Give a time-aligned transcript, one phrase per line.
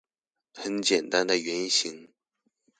[0.55, 2.09] 很簡單的原型